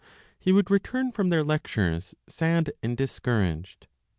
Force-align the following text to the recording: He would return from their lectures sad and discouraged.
He 0.39 0.51
would 0.51 0.71
return 0.71 1.11
from 1.11 1.29
their 1.29 1.43
lectures 1.43 2.15
sad 2.27 2.71
and 2.81 2.97
discouraged. 2.97 3.85